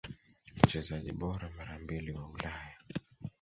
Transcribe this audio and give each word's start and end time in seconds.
Mchezaji 0.63 1.11
bora 1.11 1.49
mara 1.57 1.79
mbili 1.79 2.11
wa 2.11 2.29
Ulaya 2.29 2.77